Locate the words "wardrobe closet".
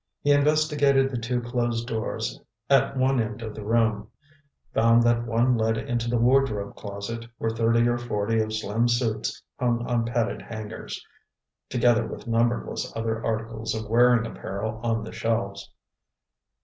6.17-7.27